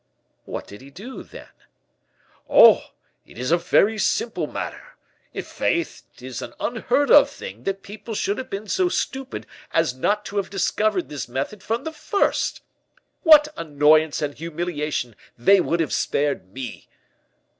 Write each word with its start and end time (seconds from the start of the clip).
"What 0.45 0.65
did 0.65 0.81
he 0.81 0.89
do, 0.89 1.21
then?" 1.21 1.49
"Oh! 2.49 2.85
it 3.23 3.37
is 3.37 3.51
a 3.51 3.57
very 3.59 3.99
simple 3.99 4.47
matter. 4.47 4.95
I'faith, 5.35 6.01
'tis 6.17 6.41
an 6.41 6.55
unheard 6.59 7.11
of 7.11 7.29
thing 7.29 7.65
that 7.65 7.83
people 7.83 8.15
should 8.15 8.39
have 8.39 8.49
been 8.49 8.65
so 8.67 8.89
stupid 8.89 9.45
as 9.69 9.93
not 9.93 10.25
to 10.25 10.37
have 10.37 10.49
discovered 10.49 11.07
this 11.09 11.27
method 11.29 11.61
from 11.61 11.83
the 11.83 11.93
first. 11.93 12.63
What 13.21 13.49
annoyance 13.55 14.23
and 14.23 14.33
humiliation 14.35 15.15
they 15.37 15.61
would 15.61 15.79
have 15.81 15.93
spared 15.93 16.51
me!" 16.51 16.87